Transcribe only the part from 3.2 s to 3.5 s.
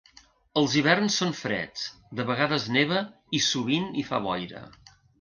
i